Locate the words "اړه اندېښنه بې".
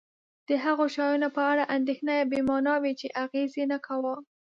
1.51-2.39